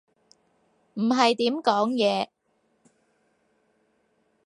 [0.95, 2.29] 唔係點講嘢